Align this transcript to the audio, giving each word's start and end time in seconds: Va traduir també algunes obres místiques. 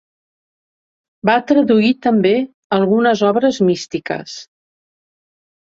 Va 1.29 1.35
traduir 1.51 1.93
també 2.07 2.33
algunes 2.79 3.23
obres 3.31 3.63
místiques. 3.71 4.41